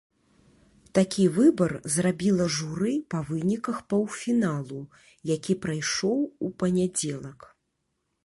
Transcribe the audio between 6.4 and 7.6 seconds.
у панядзелак.